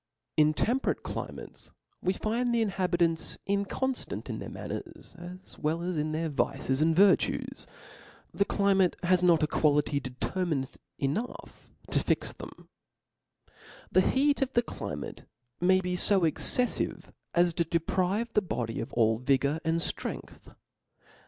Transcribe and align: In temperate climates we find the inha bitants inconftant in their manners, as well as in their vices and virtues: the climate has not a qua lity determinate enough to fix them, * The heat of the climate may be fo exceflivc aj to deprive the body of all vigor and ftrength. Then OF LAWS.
In 0.35 0.55
temperate 0.55 1.03
climates 1.03 1.69
we 2.01 2.13
find 2.13 2.55
the 2.55 2.65
inha 2.65 2.87
bitants 2.87 3.37
inconftant 3.47 4.29
in 4.31 4.39
their 4.39 4.49
manners, 4.49 5.15
as 5.19 5.59
well 5.59 5.83
as 5.83 5.95
in 5.95 6.11
their 6.11 6.27
vices 6.27 6.81
and 6.81 6.95
virtues: 6.95 7.67
the 8.33 8.43
climate 8.43 8.95
has 9.03 9.21
not 9.21 9.43
a 9.43 9.47
qua 9.47 9.69
lity 9.73 10.01
determinate 10.01 10.77
enough 10.97 11.75
to 11.91 11.99
fix 11.99 12.33
them, 12.33 12.67
* 13.27 13.91
The 13.91 14.01
heat 14.01 14.41
of 14.41 14.53
the 14.53 14.63
climate 14.63 15.25
may 15.59 15.79
be 15.81 15.95
fo 15.95 16.21
exceflivc 16.21 17.11
aj 17.35 17.53
to 17.53 17.63
deprive 17.63 18.33
the 18.33 18.41
body 18.41 18.79
of 18.79 18.91
all 18.93 19.19
vigor 19.19 19.59
and 19.63 19.77
ftrength. 19.79 20.45
Then 20.45 20.53
OF 20.53 20.55
LAWS. 20.55 20.55